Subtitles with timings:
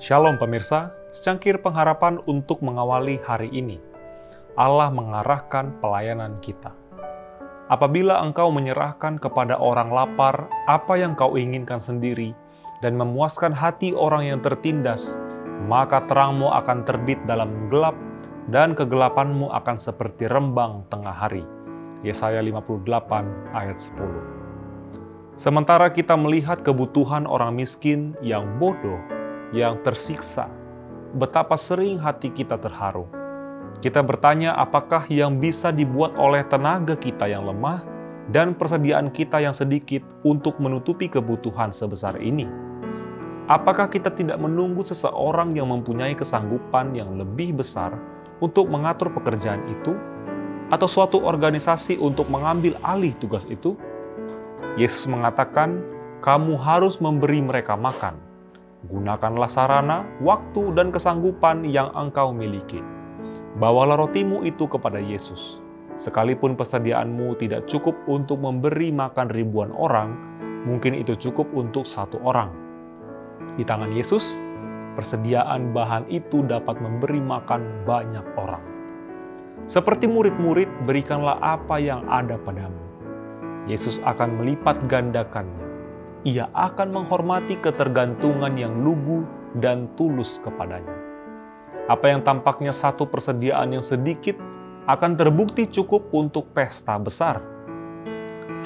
[0.00, 3.76] Shalom pemirsa, secangkir pengharapan untuk mengawali hari ini.
[4.56, 6.72] Allah mengarahkan pelayanan kita.
[7.68, 12.32] Apabila engkau menyerahkan kepada orang lapar apa yang kau inginkan sendiri
[12.80, 15.20] dan memuaskan hati orang yang tertindas,
[15.68, 17.92] maka terangmu akan terbit dalam gelap
[18.48, 21.44] dan kegelapanmu akan seperti rembang tengah hari.
[22.00, 22.88] Yesaya 58
[23.52, 25.36] ayat 10.
[25.36, 29.19] Sementara kita melihat kebutuhan orang miskin yang bodoh
[29.50, 30.46] yang tersiksa,
[31.18, 33.06] betapa sering hati kita terharu.
[33.80, 37.82] Kita bertanya apakah yang bisa dibuat oleh tenaga kita yang lemah
[38.30, 42.46] dan persediaan kita yang sedikit untuk menutupi kebutuhan sebesar ini.
[43.50, 47.98] Apakah kita tidak menunggu seseorang yang mempunyai kesanggupan yang lebih besar
[48.38, 49.98] untuk mengatur pekerjaan itu,
[50.70, 53.74] atau suatu organisasi untuk mengambil alih tugas itu?
[54.78, 55.82] Yesus mengatakan,
[56.22, 58.29] "Kamu harus memberi mereka makan."
[58.80, 62.80] Gunakanlah sarana, waktu, dan kesanggupan yang engkau miliki.
[63.60, 65.60] Bawalah rotimu itu kepada Yesus.
[66.00, 70.16] Sekalipun persediaanmu tidak cukup untuk memberi makan ribuan orang,
[70.64, 72.48] mungkin itu cukup untuk satu orang.
[73.60, 74.40] Di tangan Yesus,
[74.96, 78.64] persediaan bahan itu dapat memberi makan banyak orang.
[79.68, 82.80] Seperti murid-murid, berikanlah apa yang ada padamu.
[83.68, 85.69] Yesus akan melipat gandakannya
[86.24, 89.24] ia akan menghormati ketergantungan yang lugu
[89.56, 90.92] dan tulus kepadanya.
[91.88, 94.36] Apa yang tampaknya satu persediaan yang sedikit
[94.84, 97.40] akan terbukti cukup untuk pesta besar.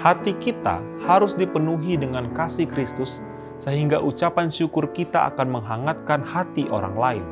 [0.02, 3.22] Hati kita harus dipenuhi dengan kasih Kristus,
[3.56, 7.24] sehingga ucapan syukur kita akan menghangatkan hati orang lain.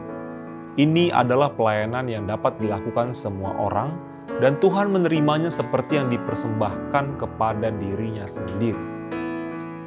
[0.78, 3.92] Ini adalah pelayanan yang dapat dilakukan semua orang,
[4.40, 9.01] dan Tuhan menerimanya seperti yang dipersembahkan kepada dirinya sendiri.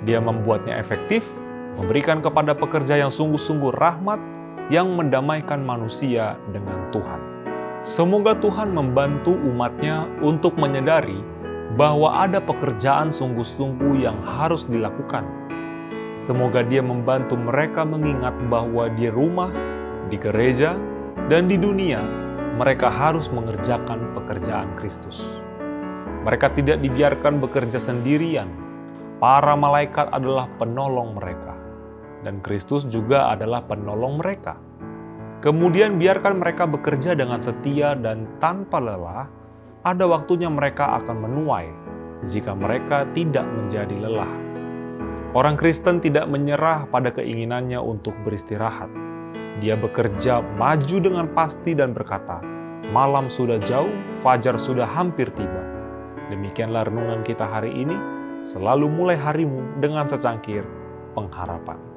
[0.06, 1.26] Dia membuatnya efektif,
[1.82, 4.22] memberikan kepada pekerja yang sungguh-sungguh rahmat
[4.70, 7.22] yang mendamaikan manusia dengan Tuhan.
[7.86, 11.22] Semoga Tuhan membantu umatnya untuk menyadari
[11.78, 15.26] bahwa ada pekerjaan sungguh-sungguh yang harus dilakukan.
[16.26, 19.54] Semoga dia membantu mereka mengingat bahwa di rumah,
[20.10, 20.74] di gereja,
[21.30, 22.02] dan di dunia
[22.58, 25.22] mereka harus mengerjakan pekerjaan Kristus.
[26.26, 28.50] Mereka tidak dibiarkan bekerja sendirian,
[29.16, 31.56] Para malaikat adalah penolong mereka,
[32.28, 34.60] dan Kristus juga adalah penolong mereka.
[35.40, 39.30] Kemudian biarkan mereka bekerja dengan setia dan tanpa lelah.
[39.86, 41.70] Ada waktunya mereka akan menuai
[42.26, 44.34] jika mereka tidak menjadi lelah.
[45.32, 48.90] Orang Kristen tidak menyerah pada keinginannya untuk beristirahat.
[49.64, 52.44] Dia bekerja maju dengan pasti dan berkata,
[52.92, 55.64] "Malam sudah jauh, fajar sudah hampir tiba."
[56.32, 58.25] Demikianlah renungan kita hari ini.
[58.46, 60.62] Selalu mulai harimu dengan secangkir
[61.18, 61.95] pengharapan.